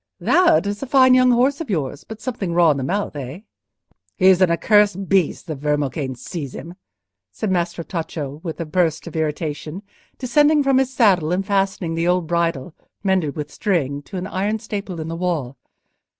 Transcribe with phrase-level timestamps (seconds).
[0.19, 3.41] "That is a fine young horse of yours, but something raw in the mouth, eh?"
[4.17, 6.73] "He is an accursed beast, the vermocane seize him!"
[7.31, 9.83] said Maestro Tacco, with a burst of irritation,
[10.17, 14.57] descending from his saddle and fastening the old bridle, mended with string, to an iron
[14.57, 15.55] staple in the wall.